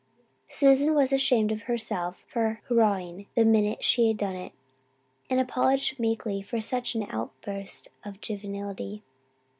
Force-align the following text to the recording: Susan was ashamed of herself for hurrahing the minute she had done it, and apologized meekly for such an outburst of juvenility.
Susan 0.49 0.95
was 0.95 1.13
ashamed 1.13 1.51
of 1.51 1.61
herself 1.69 2.25
for 2.27 2.59
hurrahing 2.67 3.27
the 3.35 3.45
minute 3.45 3.83
she 3.83 4.07
had 4.07 4.17
done 4.17 4.35
it, 4.35 4.51
and 5.29 5.39
apologized 5.39 5.99
meekly 5.99 6.41
for 6.41 6.59
such 6.59 6.95
an 6.95 7.03
outburst 7.11 7.87
of 8.03 8.19
juvenility. 8.19 9.03